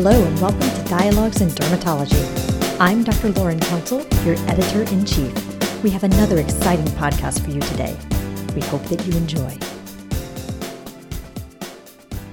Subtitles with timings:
[0.00, 2.78] Hello and welcome to Dialogues in Dermatology.
[2.78, 3.30] I'm Dr.
[3.30, 5.34] Lauren Council, your editor in chief.
[5.82, 7.96] We have another exciting podcast for you today.
[8.54, 9.58] We hope that you enjoy.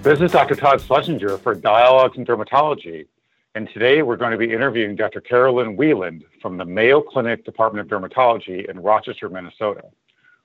[0.04, 0.54] This is Dr.
[0.54, 3.07] Todd Schlesinger for Dialogues in Dermatology,
[3.55, 5.19] and today we're going to be interviewing Dr.
[5.19, 9.85] Carilyn Wieland from the Mayo Clinic Department of Dermatology in Rochester, Minnesota.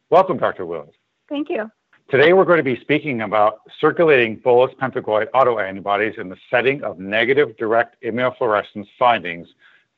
[0.09, 0.64] Welcome, Dr.
[0.64, 0.93] Wieland.
[1.29, 1.71] Thank you.
[2.11, 6.99] Today we're going to be speaking about circulating bullous pemphigoid autoantibodies in the setting of
[6.99, 9.47] negative direct immunofluorescence findings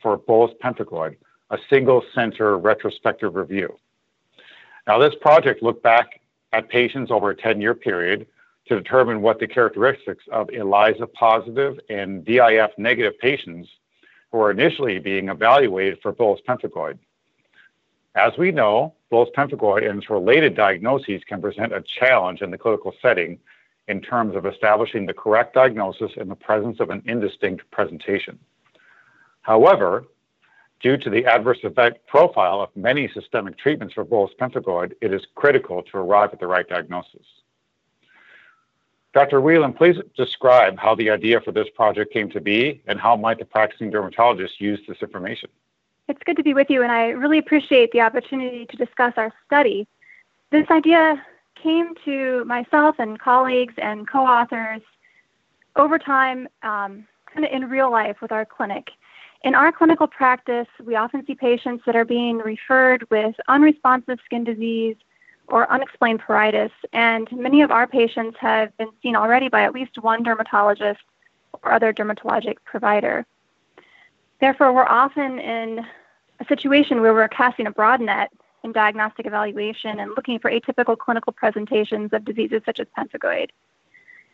[0.02, 1.16] for bullous pemphigoid,
[1.48, 3.78] a single center retrospective review.
[4.86, 6.20] Now, this project looked back
[6.52, 8.27] at patients over a 10 year period
[8.66, 13.70] to determine what the characteristics of ELISA positive and DIF negative patients
[14.30, 16.98] who were initially being evaluated for bullous pemphigoid.
[18.14, 22.58] As we know, bullous pemphigoid and its related diagnoses can present a challenge in the
[22.58, 23.38] clinical setting
[23.88, 28.38] in terms of establishing the correct diagnosis in the presence of an indistinct presentation.
[29.41, 30.04] However,
[30.80, 35.26] due to the adverse effect profile of many systemic treatments for bullous pemphigoid, it is
[35.34, 37.26] critical to arrive at the right diagnosis.
[39.14, 39.41] Dr.
[39.41, 43.38] Wieland, please describe how the idea for this project came to be and how might
[43.38, 45.50] the practicing dermatologist use this information?
[46.08, 49.33] It's good to be with you, and I really appreciate the opportunity to discuss our
[49.47, 49.86] study.
[50.50, 51.22] This idea
[51.62, 54.83] came to myself and colleagues and co authors
[55.77, 58.91] over time, um, kind of in real life with our clinic.
[59.44, 64.44] In our clinical practice, we often see patients that are being referred with unresponsive skin
[64.44, 64.97] disease
[65.48, 69.98] or unexplained pruritus, and many of our patients have been seen already by at least
[70.03, 71.00] one dermatologist
[71.62, 73.27] or other dermatologic provider.
[74.42, 75.86] Therefore, we're often in
[76.40, 78.32] a situation where we're casting a broad net
[78.64, 83.50] in diagnostic evaluation and looking for atypical clinical presentations of diseases such as pemphigoid.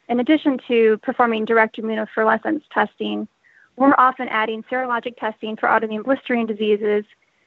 [0.08, 3.28] In addition to performing direct immunofluorescence testing,
[3.76, 7.04] we're often adding serologic testing for autoimmune blistering diseases,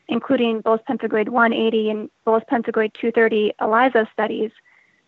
[0.08, 4.52] including bullous pemphigoid 180 and bullous pemphigoid 230 ELISA studies,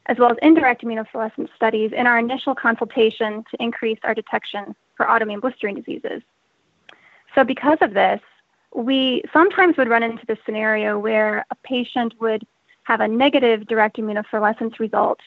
[0.07, 5.05] as well as indirect immunofluorescence studies in our initial consultation to increase our detection for
[5.05, 6.23] autoimmune blistering diseases.
[7.35, 8.21] So, because of this,
[8.75, 12.45] we sometimes would run into the scenario where a patient would
[12.83, 15.19] have a negative direct immunofluorescence result,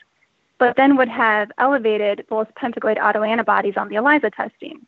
[0.59, 4.87] but then would have elevated bullous pemphigoid autoantibodies on the ELISA testing.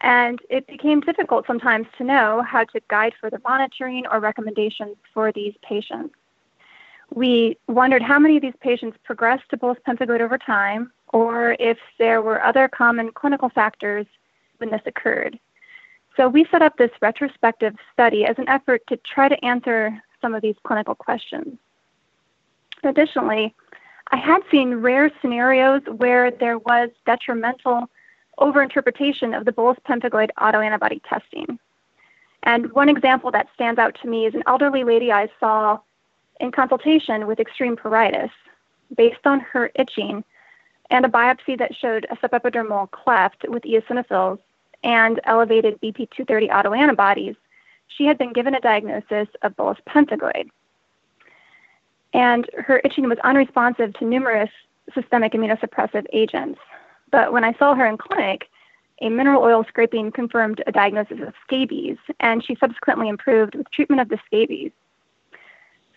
[0.00, 5.32] And it became difficult sometimes to know how to guide further monitoring or recommendations for
[5.32, 6.14] these patients.
[7.14, 11.78] We wondered how many of these patients progressed to bullous pemphigoid over time, or if
[11.98, 14.06] there were other common clinical factors
[14.58, 15.38] when this occurred.
[16.16, 20.34] So we set up this retrospective study as an effort to try to answer some
[20.34, 21.58] of these clinical questions.
[22.84, 23.54] Additionally,
[24.10, 27.88] I had seen rare scenarios where there was detrimental
[28.38, 31.58] overinterpretation of the bullous pemphigoid autoantibody testing.
[32.42, 35.78] And one example that stands out to me is an elderly lady I saw
[36.40, 38.30] in consultation with extreme pruritus
[38.96, 40.24] based on her itching
[40.90, 44.38] and a biopsy that showed a subepidermal cleft with eosinophils
[44.84, 47.36] and elevated BP230 autoantibodies,
[47.88, 50.48] she had been given a diagnosis of bullous pemphigoid.
[52.14, 54.50] And her itching was unresponsive to numerous
[54.94, 56.60] systemic immunosuppressive agents.
[57.10, 58.48] But when I saw her in clinic,
[59.00, 64.00] a mineral oil scraping confirmed a diagnosis of scabies, and she subsequently improved with treatment
[64.00, 64.72] of the scabies.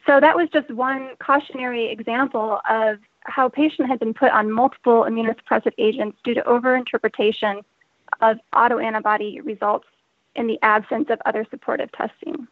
[0.06, 4.52] So that was just one cautionary example of how a patient had been put on
[4.52, 7.64] multiple immunosuppressive agents due to overinterpretation
[8.22, 9.88] of autoantibody results
[10.36, 12.48] in the absence of other supportive testing.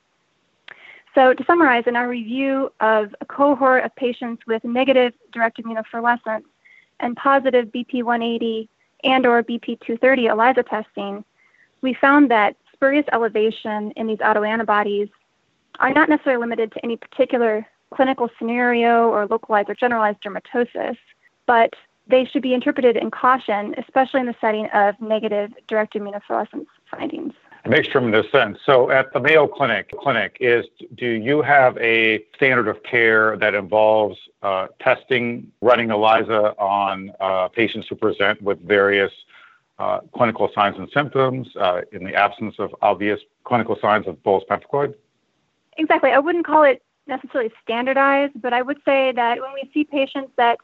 [1.15, 6.43] So, to summarize, in our review of a cohort of patients with negative direct immunofluorescence
[6.99, 8.67] and positive BP180
[9.03, 11.23] and or BP230 ELISA testing,
[11.81, 15.09] we found that spurious elevation in these autoantibodies
[15.79, 20.97] are not necessarily limited to any particular clinical scenario or localized or generalized dermatosis,
[21.45, 21.73] but
[22.07, 27.33] they should be interpreted in caution, especially in the setting of negative direct immunofluorescence findings.
[27.65, 28.57] It makes tremendous sense.
[28.65, 33.55] So, at the Mayo Clinic, clinic is do you have a standard of care that
[33.55, 39.13] involves uh, testing, running ELISA on uh, patients who present with various
[39.79, 44.43] uh, clinical signs and symptoms uh, in the absence of obvious clinical signs of bullous
[44.49, 44.93] pemphigoid?
[45.77, 46.11] Exactly.
[46.11, 50.31] I wouldn't call it necessarily standardized, but I would say that when we see patients
[50.35, 50.59] that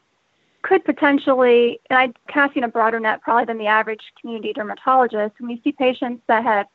[0.62, 5.48] could potentially, and I'm casting a broader net probably than the average community dermatologist, when
[5.48, 6.66] we see patients that have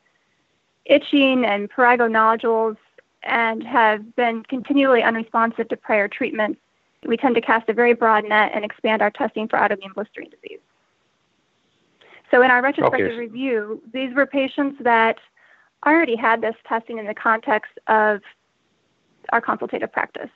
[0.84, 2.76] itching and prurigo nodules
[3.22, 6.60] and have been continually unresponsive to prior treatments,
[7.04, 10.30] we tend to cast a very broad net and expand our testing for autoimmune blistering
[10.30, 10.60] disease.
[12.30, 13.18] So in our retrospective Okay.
[13.18, 15.18] review, these were patients that
[15.84, 18.20] already had this testing in the context of
[19.32, 20.30] our consultative practice.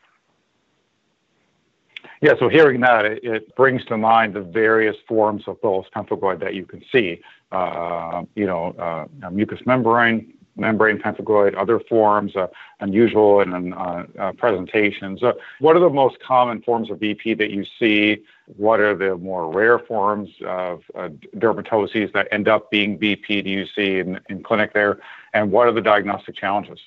[2.20, 6.40] Yeah, so hearing that, it, it brings to mind the various forms of bullous pemphigoid
[6.40, 7.22] that you can see.
[7.50, 12.46] Uh, you know, uh, mucous membrane, membrane pemphigoid, other forms, uh,
[12.81, 15.22] unusual and uh, uh, presentations.
[15.22, 18.22] Uh, what are the most common forms of BP that you see?
[18.56, 23.50] What are the more rare forms of uh, dermatoses that end up being BP do
[23.50, 25.00] you see in, in clinic there?
[25.32, 26.81] And what are the diagnostic challenges?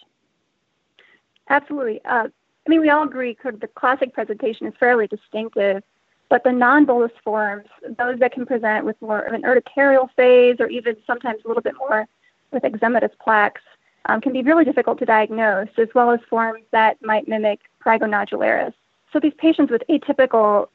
[1.49, 2.01] Absolutely.
[2.05, 2.27] Uh,
[2.65, 5.83] I mean, we all agree the classic presentation is fairly distinctive,
[6.29, 7.67] but the non-bullous forms,
[7.97, 11.61] those that can present with more of an urticarial phase or even sometimes a little
[11.61, 12.07] bit more
[12.51, 13.61] with eczematous plaques,
[14.05, 18.73] um, can be really difficult to diagnose, as well as forms that might mimic prurigo.
[19.11, 20.67] So these patients with atypical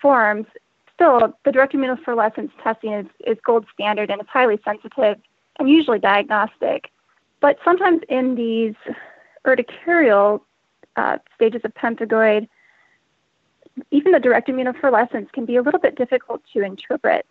[0.00, 0.46] forms,
[0.94, 5.18] still the direct immunofluorescence testing is, is gold standard and it's highly sensitive
[5.58, 6.90] and usually diagnostic.
[7.40, 8.74] But sometimes in these
[9.46, 10.40] urticarial
[10.96, 12.48] uh, stages of pemphigoid,
[13.90, 17.26] even the direct immunofluorescence can be a little bit difficult to interpret.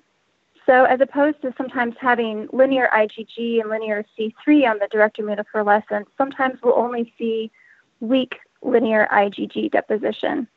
[0.66, 6.06] So, as opposed to sometimes having linear IgG and linear C3 on the direct immunofluorescence,
[6.18, 7.52] sometimes we'll only see
[8.00, 10.48] weak linear IgG deposition.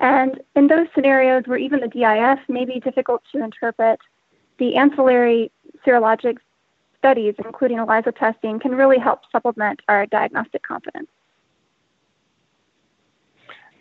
[0.00, 4.00] And in those scenarios where even the DIF may be difficult to interpret,
[4.58, 5.50] the ancillary
[5.86, 6.38] serologic
[6.98, 11.08] studies, including ELISA testing, can really help supplement our diagnostic confidence.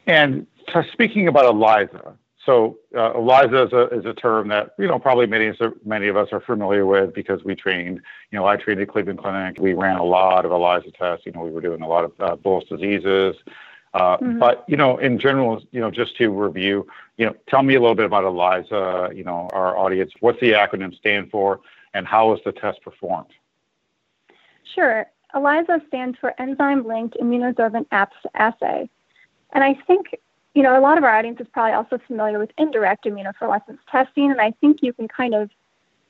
[0.08, 0.48] And
[0.92, 2.16] speaking about ELISA,
[2.46, 5.52] so uh, ELISA is a, is a term that you know probably many
[5.86, 8.02] many of us are familiar with because we trained.
[8.32, 9.58] You know, I trained at Cleveland Clinic.
[9.60, 11.26] We ran a lot of ELISA tests.
[11.26, 13.36] You know, we were doing a lot of uh, bullous diseases.
[13.94, 14.40] Uh, mm-hmm.
[14.40, 16.86] But you know, in general, you know, just to review,
[17.18, 19.12] you know, tell me a little bit about ELISA.
[19.16, 20.12] You know, our audience.
[20.20, 21.62] What's the acronym stand for,
[21.94, 23.32] and how is the test performed?
[24.76, 25.06] Sure.
[25.34, 27.88] ELISA stands for Enzyme-Linked Immunosorbent
[28.36, 28.90] Assay.
[29.54, 30.16] And I think,
[30.54, 34.32] you know, a lot of our audience is probably also familiar with indirect immunofluorescence testing,
[34.32, 35.50] and I think you can kind of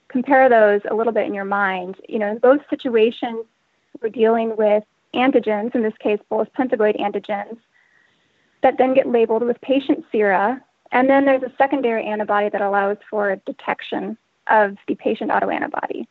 [0.07, 1.98] compare those a little bit in your mind.
[2.07, 3.45] You know, in both situations,
[4.01, 7.57] we're dealing with antigens, in this case, bullous pemphigoid antigens,
[8.62, 10.62] that then get labeled with patient sera,
[10.92, 14.18] and then there's a secondary antibody that allows for detection
[14.48, 16.06] of the patient autoantibody.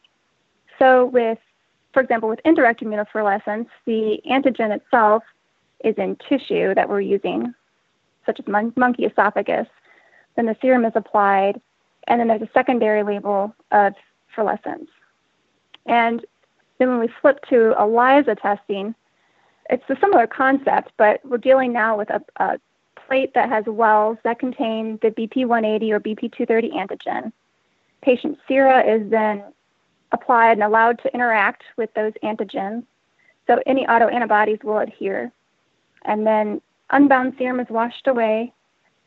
[0.78, 1.38] So with,
[1.92, 5.22] for example, with indirect immunofluorescence, the antigen itself
[5.84, 7.54] is in tissue that we're using,
[8.26, 9.68] such as mon- monkey esophagus.
[10.36, 11.60] Then the serum is applied,
[12.08, 13.94] and then there's a secondary label of
[14.34, 14.90] fluorescence.
[15.86, 16.24] And
[16.78, 18.94] then when we flip to ELISA testing,
[19.70, 22.58] it's a similar concept, but we're dealing now with a, a
[23.06, 27.32] plate that has wells that contain the BP180 or BP230 antigen.
[28.02, 29.44] Patient sera is then
[30.12, 32.84] applied and allowed to interact with those antigens.
[33.46, 35.32] So any autoantibodies will adhere
[36.04, 36.60] and then
[36.90, 38.52] unbound serum is washed away,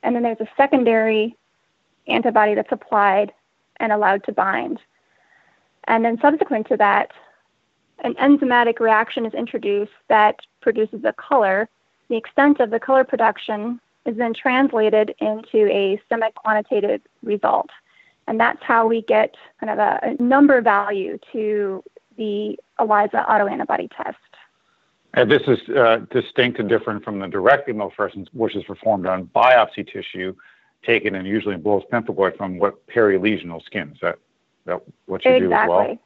[0.03, 1.35] and then there's a secondary
[2.07, 3.31] antibody that's applied
[3.77, 4.79] and allowed to bind.
[5.85, 7.11] And then subsequent to that,
[8.03, 11.69] an enzymatic reaction is introduced that produces a color.
[12.09, 17.69] The extent of the color production is then translated into a semi-quantitative result.
[18.27, 21.83] And that's how we get kind of a, a number value to
[22.17, 24.17] the ELISA autoantibody test.
[25.15, 29.27] And this is uh, distinct and different from the direct immunofluorescence, which is performed on
[29.27, 30.35] biopsy tissue
[30.85, 33.91] taken and usually in bullous pemphigoid from what perilesional skin.
[33.93, 34.19] Is that,
[34.65, 35.47] that what you exactly.
[35.47, 35.79] do as well?
[35.79, 35.99] Okay.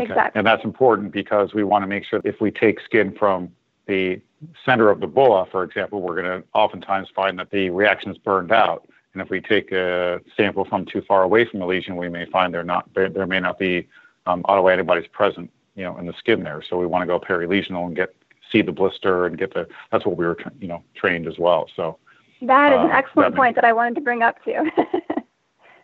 [0.00, 0.38] Exactly.
[0.38, 3.52] And that's important because we want to make sure if we take skin from
[3.86, 4.20] the
[4.64, 8.18] center of the bulla, for example, we're going to oftentimes find that the reaction is
[8.18, 8.88] burned out.
[9.12, 12.24] And if we take a sample from too far away from the lesion, we may
[12.26, 13.86] find there not there may not be
[14.26, 16.62] um, autoantibodies present you know, in the skin there.
[16.68, 18.14] So we want to go perilesional and get
[18.50, 19.66] see the blister and get the.
[19.90, 21.68] That's what we were, you know, trained as well.
[21.74, 21.98] So
[22.42, 24.70] that is uh, an excellent that point that I wanted to bring up too.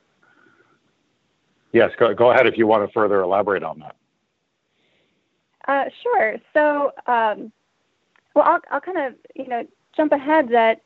[1.73, 3.97] yes, go go ahead if you want to further elaborate on that.
[5.69, 6.37] Uh, sure.
[6.53, 7.53] So, um,
[8.35, 9.67] well, I'll I'll kind of you know
[9.97, 10.83] jump ahead that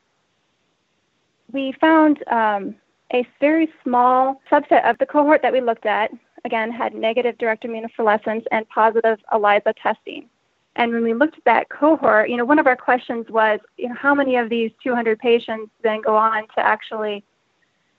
[1.51, 2.75] we found um,
[3.13, 6.11] a very small subset of the cohort that we looked at
[6.45, 10.29] again, had negative direct immunofluorescence and positive ELISA testing.
[10.77, 13.89] And when we looked at that cohort, you know, one of our questions was, you
[13.89, 17.23] know, how many of these 200 patients then go on to actually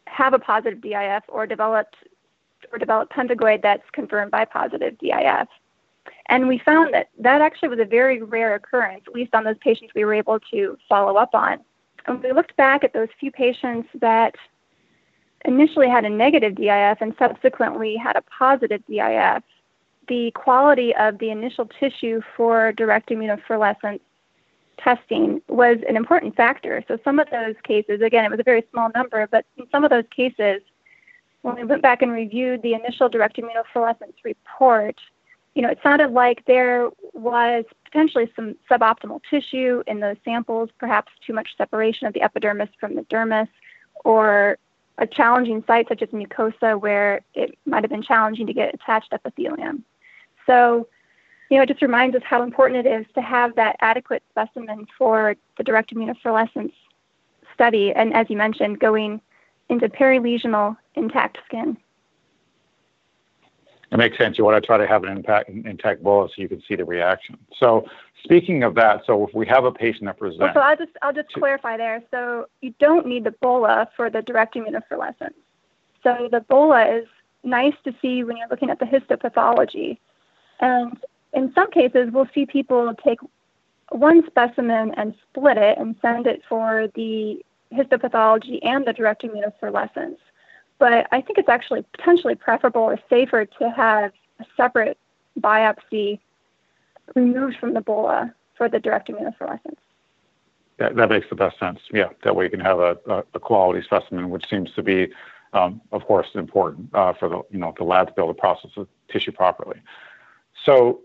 [0.07, 1.97] have a positive DIF or developed
[2.73, 5.49] or develop pemphigoid that's confirmed by positive DIF?
[6.27, 9.59] And we found that that actually was a very rare occurrence, at least on those
[9.59, 11.59] patients we were able to follow up on.
[12.07, 14.35] And we looked back at those few patients that
[15.45, 19.43] initially had a negative DIF and subsequently had a positive DIF,
[20.09, 24.01] the quality of the initial tissue for direct immunofluorescence
[24.79, 26.85] testing was an important factor.
[26.87, 29.85] So some of those cases, again, it was a very small number, but in some
[29.85, 30.63] of those cases,
[31.43, 34.97] when we went back and reviewed the initial direct immunofluorescence report,
[35.55, 41.11] you know, it sounded like there was potentially some suboptimal tissue in those samples, perhaps
[41.27, 43.49] too much separation of the epidermis from the dermis,
[44.05, 44.59] or
[44.99, 49.13] a challenging site such as mucosa where it might have been challenging to get attached
[49.13, 49.85] epithelium.
[50.47, 50.89] So,
[51.51, 54.87] you know, it just reminds us how important it is to have that adequate specimen
[54.97, 56.73] for the direct immunofluorescence
[57.55, 57.93] study.
[57.93, 59.21] And as you mentioned, going
[59.69, 61.77] into perilesional intact skin.
[63.97, 64.37] It makes sense.
[64.37, 66.85] You want to try to have an impact, intact bulla so you can see the
[66.85, 67.39] reaction.
[67.59, 67.87] So
[68.23, 70.41] speaking of that, so if we have a patient that presents.
[70.41, 72.03] Well, so I'll just I'll just to, clarify there.
[72.11, 75.33] So you don't need the bulla for the direct immunofluorescence.
[76.03, 77.07] So the bulla is
[77.43, 79.97] nice to see when you're looking at the histopathology.
[80.61, 80.99] And
[81.33, 83.21] in some cases, we'll see people take
[83.93, 90.19] one specimen and split it and send it for the histopathology and the direct immunofluorescence.
[90.79, 94.99] But I think it's actually potentially preferable or safer to have a separate
[95.41, 96.21] biopsy
[97.15, 99.77] removed from the bulla for the direct immunofluorescence.
[100.79, 101.81] That, that makes the best sense.
[101.93, 105.09] Yeah, that way you can have a, a, a quality specimen, which seems to be,
[105.55, 108.41] um, of course, important uh, for the you know the lab to be able to
[108.41, 109.81] process the tissue properly.
[110.65, 111.01] So,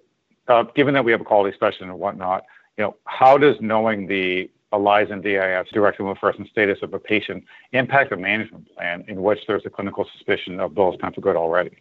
[0.49, 2.43] uh, given that we have a quality specimen and whatnot,
[2.77, 7.43] you know, how does knowing the ELISA and DIF, direct immunofluorescence status of a patient,
[7.73, 11.71] impact a management plan in which there's a clinical suspicion of bullous pemphigoid already?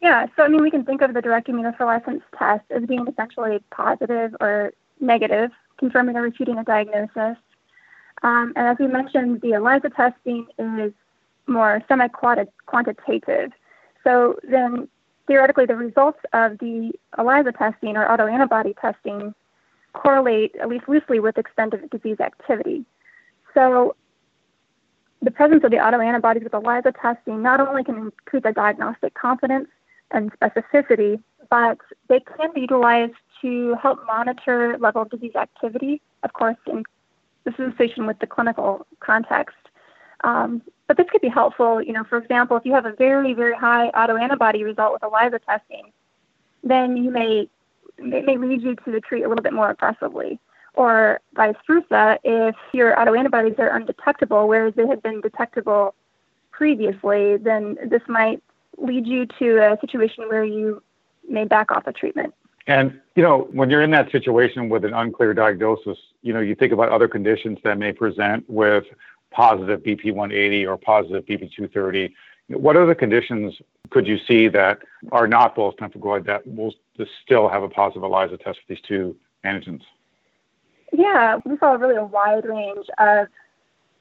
[0.00, 3.62] Yeah, so I mean, we can think of the direct immunofluorescence test as being essentially
[3.70, 7.36] positive or negative, confirming or refuting a diagnosis.
[8.22, 10.92] Um, and as we mentioned, the ELISA testing is
[11.46, 13.52] more semi-quantitative.
[14.04, 14.88] So then,
[15.26, 19.34] theoretically, the results of the ELISA testing or autoantibody testing
[19.96, 22.84] correlate, at least loosely, with extent of disease activity.
[23.54, 23.96] So
[25.22, 29.68] the presence of the autoantibodies with ELISA testing not only can increase the diagnostic confidence
[30.10, 36.32] and specificity, but they can be utilized to help monitor level of disease activity, of
[36.32, 36.82] course, in
[37.46, 39.56] association with the clinical context.
[40.22, 43.32] Um, but this could be helpful, you know, for example, if you have a very,
[43.34, 45.92] very high autoantibody result with ELISA testing,
[46.62, 47.48] then you may
[47.98, 50.38] it may lead you to the treat a little bit more aggressively.
[50.74, 55.94] Or vice versa, if your autoantibodies are undetectable, whereas they had been detectable
[56.50, 58.42] previously, then this might
[58.76, 60.82] lead you to a situation where you
[61.28, 62.34] may back off a treatment.
[62.66, 66.54] And, you know, when you're in that situation with an unclear diagnosis, you know, you
[66.54, 68.84] think about other conditions that may present with
[69.30, 72.14] positive BP 180 or positive BP 230.
[72.48, 73.60] What other conditions
[73.90, 74.78] could you see that
[75.10, 76.72] are not bullous pemphigoid that will
[77.22, 79.82] still have a positive ELISA test for these two antigens?
[80.92, 83.26] Yeah, we saw really a wide range of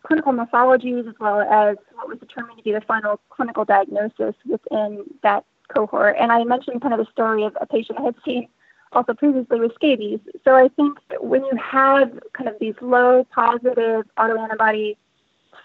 [0.04, 5.04] clinical morphologies as well as what was determined to be the final clinical diagnosis within
[5.24, 5.44] that
[5.76, 6.16] cohort.
[6.20, 8.48] And I mentioned kind of the story of a patient I had seen
[8.92, 10.20] also previously with scabies.
[10.44, 14.98] So I think when you have kind of these low positive autoantibody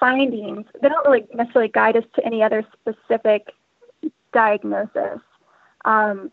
[0.00, 3.52] findings, they don't really necessarily guide us to any other specific
[4.32, 5.20] diagnosis.
[5.84, 6.32] Um,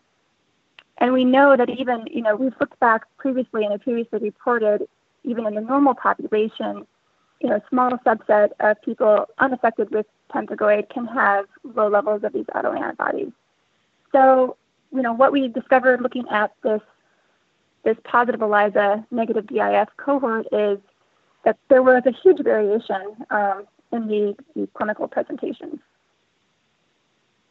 [0.98, 4.88] and we know that even, you know, we've looked back previously and have previously reported,
[5.24, 6.88] even in the normal population,
[7.40, 11.46] you know, a small subset of people unaffected with pemphigoid can have
[11.76, 13.32] low levels of these autoantibodies.
[14.12, 14.58] So,
[14.92, 16.82] you know, what we discovered looking at this
[17.84, 20.80] this positive ELISA negative DIF cohort is
[21.48, 25.80] that there was a huge variation um, in the, the, clinical presentations,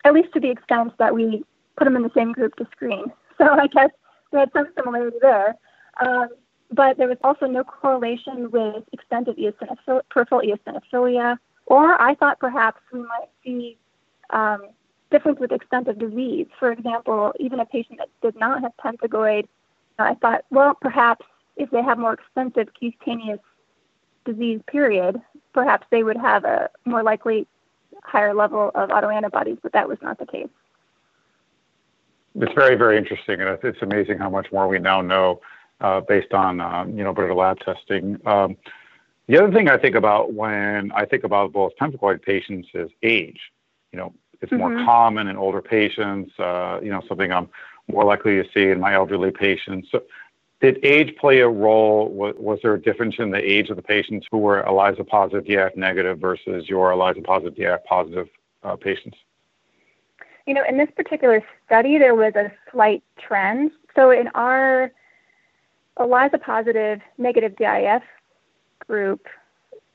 [0.04, 1.42] at least to the extent that we
[1.78, 3.06] put them in the same group to screen.
[3.38, 3.90] So I guess
[4.32, 5.56] we had some similarity there.
[6.00, 6.28] Um,
[6.70, 11.36] but there was also no correlation with extent of eosinophil- peripheral eosinophilia,
[11.66, 13.76] or I thought perhaps we might see
[14.30, 14.68] um,
[15.10, 16.46] difference with extent of disease.
[16.58, 19.48] For example, even a patient that did not have pemphigoid,
[19.98, 21.26] I thought, well, perhaps
[21.58, 23.40] if they have more extensive cutaneous
[24.26, 25.20] disease period,
[25.54, 27.46] perhaps they would have a more likely
[28.02, 30.48] higher level of autoantibodies, but that was not the case.
[32.38, 35.40] It's very, very interesting, and it's amazing how much more we now know
[35.80, 38.20] uh, based on uh, you know better lab testing.
[38.26, 38.56] Um,
[39.26, 43.40] the other thing I think about when I think about bullous pemphigoid patients is age.
[43.92, 44.74] You know, it's mm-hmm.
[44.74, 46.32] more common in older patients.
[46.38, 47.48] Uh, you know, something I'm
[47.88, 49.88] more likely to see in my elderly patients.
[49.90, 50.02] So,
[50.60, 52.08] Did age play a role?
[52.08, 55.76] Was, there a difference in the age of the patients who were ELISA positive, DIF
[55.76, 58.28] negative versus your ELISA positive, DIF positive
[58.62, 59.18] uh, patients?
[60.46, 63.72] You know, in this particular study, there was a slight trend.
[63.94, 64.92] So in our
[66.00, 68.02] ELISA positive, negative DIF
[68.86, 69.26] group,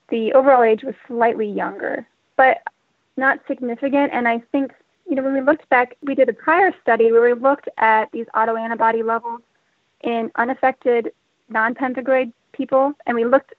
[0.10, 2.62] the overall age was slightly younger, but
[3.18, 4.12] not significant.
[4.13, 4.74] And I think,
[5.10, 8.12] you know, when we looked back, we did a prior study where we looked at
[8.12, 9.41] these autoantibody levels
[10.03, 11.12] in unaffected
[11.50, 13.53] non pemphigoid people, and we looked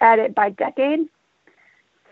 [0.00, 1.00] at it by decade.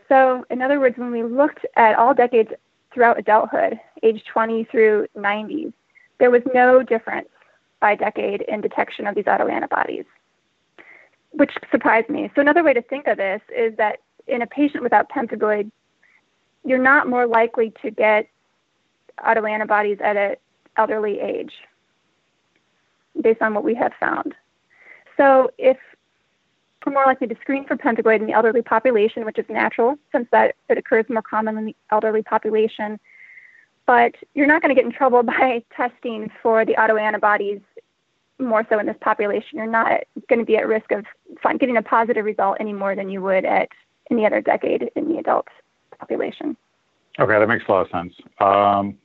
[0.08, 2.50] So, in other words, when we looked at all decades
[2.92, 5.72] throughout adulthood, age 20 through 90s,
[6.18, 7.28] there was no difference
[7.80, 10.06] by decade in detection of these autoantibodies,
[11.32, 12.30] which surprised me.
[12.34, 15.70] So, another way to think of this is that in a patient without pemphigoid,
[16.64, 18.28] you're not more likely to get
[19.24, 20.36] autoantibodies at an
[20.76, 21.52] elderly age
[23.20, 24.34] based on what we have found.
[25.16, 25.76] So if
[26.84, 30.28] we're more likely to screen for pemphigoid in the elderly population, which is natural since
[30.30, 32.98] that it occurs more common in the elderly population,
[33.86, 37.60] but you're not going to get in trouble by testing for the autoantibodies
[38.38, 39.58] more so in this population.
[39.58, 41.04] You're not going to be at risk of
[41.58, 43.68] getting a positive result any more than you would at
[44.10, 45.48] any other decade in the adult
[45.98, 46.56] population.
[47.18, 48.14] Okay, that makes a lot of sense.
[48.38, 48.96] Um,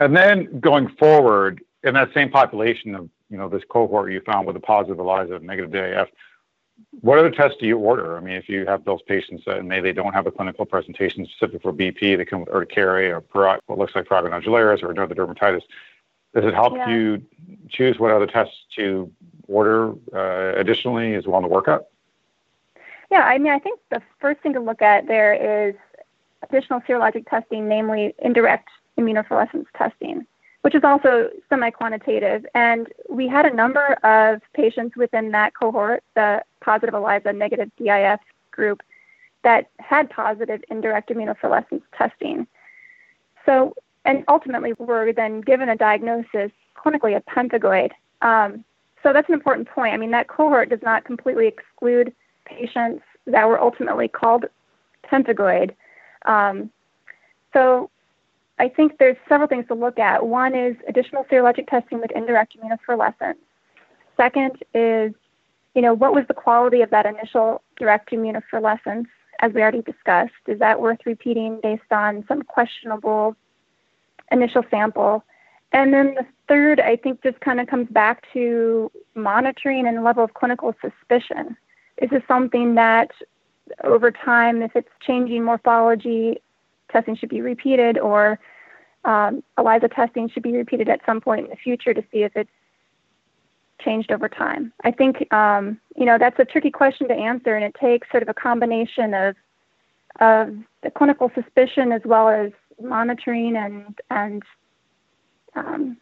[0.00, 4.46] and then going forward, in that same population of you know this cohort you found
[4.46, 6.08] with a positive ELISA and negative DIF,
[7.00, 8.16] what other tests do you order?
[8.16, 11.26] I mean, if you have those patients that maybe they don't have a clinical presentation
[11.26, 15.14] specific for BP, they come with urticaria or what looks like prurigo nodularis or another
[15.14, 15.62] dermatitis.
[16.34, 16.88] Does it help yeah.
[16.88, 17.22] you
[17.68, 19.10] choose what other tests to
[19.48, 21.84] order uh, additionally as well in the workup?
[23.10, 25.74] Yeah, I mean, I think the first thing to look at there is
[26.48, 30.26] additional serologic testing, namely indirect immunofluorescence testing
[30.62, 32.44] which is also semi-quantitative.
[32.54, 38.20] And we had a number of patients within that cohort, the positive ELISA, negative DIF
[38.50, 38.82] group,
[39.42, 42.46] that had positive indirect immunofluorescence testing.
[43.46, 43.74] So,
[44.04, 47.90] and ultimately were then given a diagnosis clinically of pemphigoid.
[48.22, 48.64] Um,
[49.02, 49.94] so that's an important point.
[49.94, 52.12] I mean, that cohort does not completely exclude
[52.44, 54.44] patients that were ultimately called
[55.10, 55.74] pemphigoid.
[56.26, 56.70] Um,
[57.52, 57.90] so
[58.60, 60.26] I think there's several things to look at.
[60.26, 63.38] One is additional serologic testing with indirect immunofluorescence.
[64.18, 65.14] Second is,
[65.74, 69.06] you know, what was the quality of that initial direct immunofluorescence,
[69.38, 70.34] as we already discussed?
[70.46, 73.34] Is that worth repeating based on some questionable
[74.30, 75.24] initial sample?
[75.72, 80.22] And then the third, I think, just kind of comes back to monitoring and level
[80.22, 81.56] of clinical suspicion.
[82.02, 83.10] Is this something that
[83.84, 86.42] over time, if it's changing morphology,
[86.90, 88.38] testing should be repeated or
[89.04, 92.36] um, ELISA testing should be repeated at some point in the future to see if
[92.36, 92.50] it's
[93.80, 94.72] changed over time.
[94.84, 98.22] I think um, you know that's a tricky question to answer, and it takes sort
[98.22, 99.36] of a combination of
[100.20, 104.42] of the clinical suspicion as well as monitoring and and
[105.56, 105.96] um,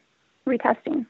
[0.46, 1.06] retesting.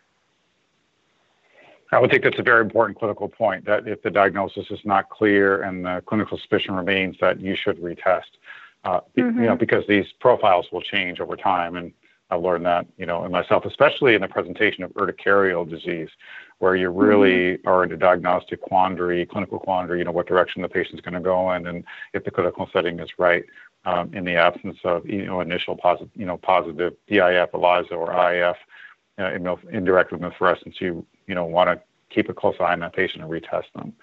[1.90, 5.08] I would think that's a very important clinical point that if the diagnosis is not
[5.08, 8.36] clear and the clinical suspicion remains, that you should retest
[8.88, 9.20] uh, mm-hmm.
[9.20, 9.58] you know, mm-hmm.
[9.58, 11.76] because these profiles will change over time.
[11.76, 11.92] And
[12.30, 16.08] I've learned that, you know, in myself, especially in the presentation of urticarial disease,
[16.58, 17.68] where you really mm-hmm.
[17.68, 21.20] are in a diagnostic quandary, clinical quandary, you know, what direction the patient's going to
[21.20, 23.44] go in, and if the clinical setting is right.
[23.84, 28.12] Um, in the absence of you know initial positive you know positive DIF, ELISA, or
[28.32, 28.56] IF,
[29.18, 33.22] uh, indirect immunofluorescence, you you know want to keep a close eye on that patient
[33.22, 33.94] and retest them.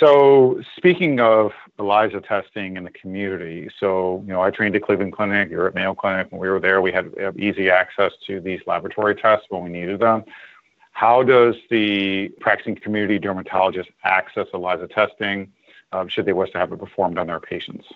[0.00, 5.12] So speaking of ELISA testing in the community, so you know I trained at Cleveland
[5.12, 6.30] Clinic, you're at Mayo Clinic.
[6.30, 10.00] When we were there, we had easy access to these laboratory tests when we needed
[10.00, 10.24] them.
[10.92, 15.52] How does the practicing community dermatologist access ELISA testing?
[15.90, 17.86] Um, should they wish to have it performed on their patients?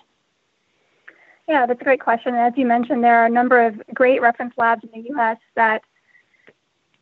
[1.47, 2.35] Yeah, that's a great question.
[2.35, 5.37] As you mentioned, there are a number of great reference labs in the U.S.
[5.55, 5.81] that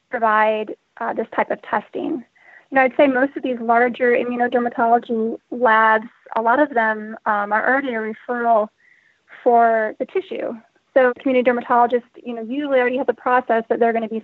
[0.09, 2.23] provide uh, this type of testing
[2.69, 7.53] you know, I'd say most of these larger immunodermatology labs, a lot of them um,
[7.53, 8.67] are already a referral
[9.43, 10.53] for the tissue.
[10.93, 14.23] So community dermatologists, you know, usually already have the process that they're going to be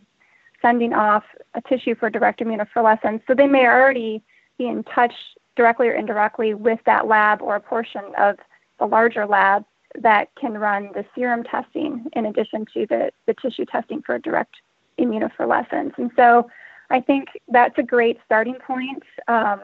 [0.62, 3.22] sending off a tissue for direct immunofluorescence.
[3.28, 4.24] So they may already
[4.58, 5.14] be in touch
[5.56, 8.38] directly or indirectly with that lab or a portion of
[8.80, 13.66] the larger lab that can run the serum testing in addition to the, the tissue
[13.66, 14.56] testing for direct
[15.00, 15.94] immunofluorescence.
[15.98, 16.50] And so
[16.94, 19.62] I think that's a great starting point um,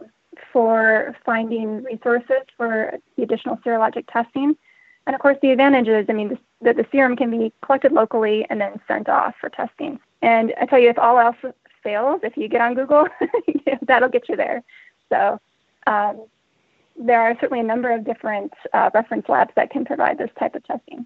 [0.52, 4.58] for finding resources for the additional serologic testing.
[5.06, 8.48] And of course, the advantage is, I mean, that the serum can be collected locally
[8.50, 10.00] and then sent off for testing.
[10.24, 11.38] And I tell you, if all else
[11.84, 13.08] fails, if you get on Google,
[13.84, 14.64] that'll get you there.
[15.10, 15.40] So
[15.86, 16.26] um,
[17.00, 20.56] there are certainly a number of different uh, reference labs that can provide this type
[20.56, 21.06] of testing.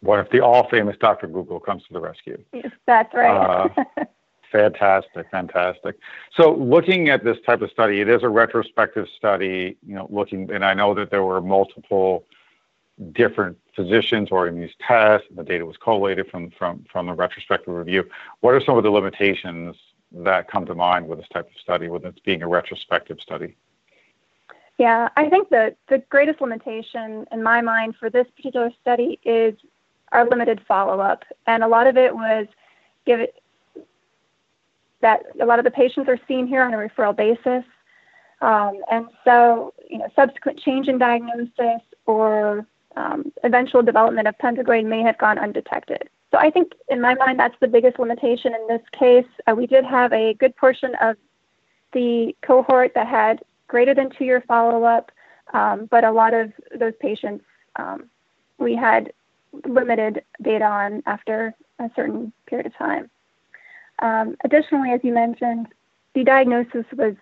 [0.00, 1.26] What if the all famous Dr.
[1.28, 2.42] Google comes to the rescue?
[2.52, 3.70] Yes, that's right.
[3.96, 4.04] uh,
[4.50, 5.98] fantastic, fantastic.
[6.34, 9.76] So, looking at this type of study, it is a retrospective study.
[9.86, 12.24] You know, looking, and I know that there were multiple
[13.12, 17.74] different physicians ordering these tests, and the data was collated from from from the retrospective
[17.74, 18.04] review.
[18.40, 19.76] What are some of the limitations
[20.12, 23.56] that come to mind with this type of study, with it being a retrospective study?
[24.78, 29.54] Yeah, I think the the greatest limitation in my mind for this particular study is
[30.12, 32.46] our limited follow up, and a lot of it was
[33.06, 33.39] give it
[35.02, 37.64] that a lot of the patients are seen here on a referral basis,
[38.40, 44.84] um, and so you know subsequent change in diagnosis or um, eventual development of pemphigoid
[44.84, 46.08] may have gone undetected.
[46.30, 49.26] So I think in my mind that's the biggest limitation in this case.
[49.46, 51.16] Uh, we did have a good portion of
[51.92, 55.10] the cohort that had greater than two year follow up,
[55.52, 57.44] um, but a lot of those patients
[57.76, 58.08] um,
[58.58, 59.12] we had
[59.66, 63.10] limited data on after a certain period of time.
[64.00, 65.68] Um, additionally, as you mentioned,
[66.14, 67.14] the diagnosis was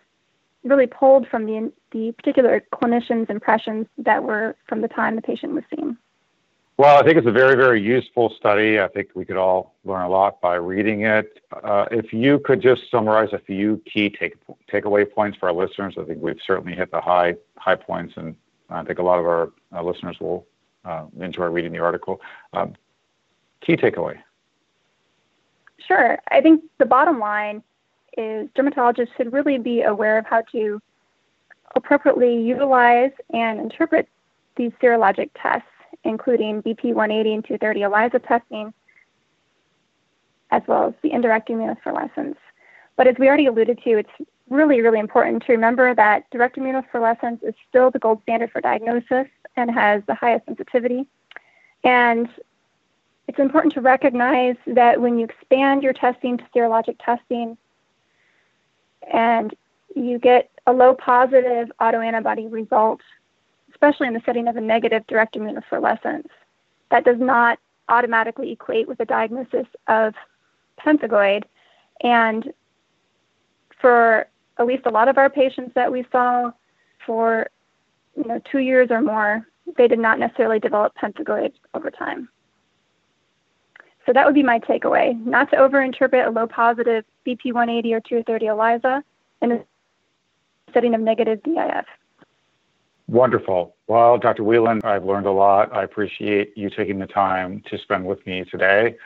[0.65, 5.53] really pulled from the, the particular clinician's impressions that were from the time the patient
[5.55, 5.97] was seen.
[6.77, 8.79] Well, I think it's a very, very useful study.
[8.79, 11.41] I think we could all learn a lot by reading it.
[11.65, 14.37] Uh, if you could just summarize a few key take
[14.73, 18.37] takeaway points for our listeners, I think we've certainly hit the high high points, and
[18.71, 20.47] I think a lot of our uh, listeners will
[20.85, 22.21] uh, enjoy reading the article.
[22.53, 22.77] Um,
[23.61, 24.19] key takeaway.
[25.87, 26.19] Sure.
[26.31, 27.63] I think the bottom line
[28.17, 30.81] is dermatologists should really be aware of how to
[31.77, 34.09] appropriately utilize and interpret
[34.57, 35.69] these serologic tests,
[36.05, 38.73] including BP 180 and 230 ELISA testing,
[40.51, 42.37] as well as the indirect immunofluorescence.
[42.97, 44.11] But as we already alluded to, it's
[44.51, 49.27] really, really important to remember that direct immunofluorescence is still the gold standard for diagnosis
[49.57, 51.07] and has the highest sensitivity.
[51.85, 52.29] And
[53.29, 57.59] it's important to recognize that when you expand your testing to serologic testing
[59.13, 59.55] and
[59.95, 63.01] you get a low positive autoantibody result,
[63.71, 66.29] especially in the setting of a negative direct immunofluorescence,
[66.91, 67.59] that does not
[67.91, 70.15] automatically equate with a diagnosis of
[70.81, 71.45] pemphigoid.
[72.03, 72.51] And
[73.79, 76.51] for at least a lot of our patients that we saw
[77.05, 77.49] for
[78.17, 82.29] you know two years or more, they did not necessarily develop pemphigoid over time.
[84.09, 88.01] So that would be my takeaway, not to overinterpret a low positive BP 180 or
[88.01, 89.05] 230 ELISA
[89.43, 89.65] in a
[90.73, 91.85] setting of negative DIF.
[93.07, 93.77] Wonderful.
[93.87, 94.45] Well, Dr.
[94.45, 95.77] Wieland, I've learned a lot.
[95.77, 98.97] I appreciate you taking the time to spend with me today,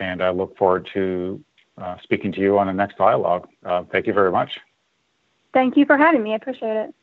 [0.00, 1.42] and I look forward to
[1.78, 3.48] uh, speaking to you on the next dialogue.
[3.64, 4.50] Uh, thank you very much.
[5.54, 6.34] Thank you for having me.
[6.34, 6.94] I appreciate it.